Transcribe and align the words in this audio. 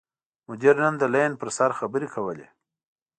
مدیر 0.49 0.75
نن 0.83 0.93
د 0.99 1.03
لین 1.13 1.31
پر 1.39 1.49
سر 1.57 1.71
خبرې 1.79 2.07
کولې. 2.15 2.47